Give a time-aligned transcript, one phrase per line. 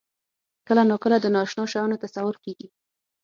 [0.67, 2.67] کله ناکله د نااشنا شیانو تصور کېږي.